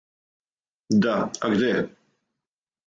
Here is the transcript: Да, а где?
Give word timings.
Да, 1.03 1.31
а 1.41 1.49
где? 1.53 1.73